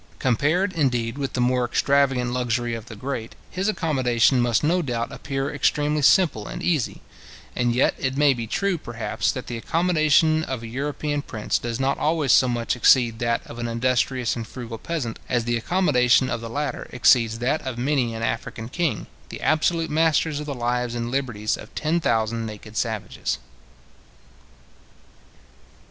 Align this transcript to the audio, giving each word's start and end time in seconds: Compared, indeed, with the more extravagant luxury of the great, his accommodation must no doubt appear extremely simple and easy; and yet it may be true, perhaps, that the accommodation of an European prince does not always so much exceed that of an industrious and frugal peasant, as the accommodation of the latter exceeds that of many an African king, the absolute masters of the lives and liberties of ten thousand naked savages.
Compared, 0.17 0.73
indeed, 0.73 1.15
with 1.19 1.33
the 1.33 1.39
more 1.39 1.63
extravagant 1.63 2.31
luxury 2.33 2.73
of 2.73 2.87
the 2.87 2.95
great, 2.95 3.35
his 3.51 3.67
accommodation 3.69 4.41
must 4.41 4.63
no 4.63 4.81
doubt 4.81 5.11
appear 5.11 5.53
extremely 5.53 6.01
simple 6.01 6.47
and 6.47 6.63
easy; 6.63 7.01
and 7.55 7.75
yet 7.75 7.93
it 7.99 8.17
may 8.17 8.33
be 8.33 8.47
true, 8.47 8.79
perhaps, 8.79 9.31
that 9.31 9.45
the 9.45 9.57
accommodation 9.57 10.43
of 10.45 10.63
an 10.63 10.69
European 10.71 11.21
prince 11.21 11.59
does 11.59 11.79
not 11.79 11.99
always 11.99 12.31
so 12.31 12.47
much 12.47 12.75
exceed 12.75 13.19
that 13.19 13.45
of 13.45 13.59
an 13.59 13.67
industrious 13.67 14.35
and 14.35 14.47
frugal 14.47 14.79
peasant, 14.79 15.19
as 15.29 15.43
the 15.43 15.55
accommodation 15.55 16.31
of 16.31 16.41
the 16.41 16.49
latter 16.49 16.87
exceeds 16.91 17.37
that 17.37 17.61
of 17.61 17.77
many 17.77 18.15
an 18.15 18.23
African 18.23 18.69
king, 18.69 19.05
the 19.29 19.41
absolute 19.41 19.91
masters 19.91 20.39
of 20.39 20.47
the 20.47 20.55
lives 20.55 20.95
and 20.95 21.11
liberties 21.11 21.55
of 21.57 21.75
ten 21.75 21.99
thousand 21.99 22.47
naked 22.47 22.75
savages. 22.75 23.37